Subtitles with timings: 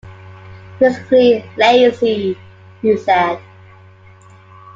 [0.79, 2.35] 'Physically lazy,'
[2.81, 3.39] he said.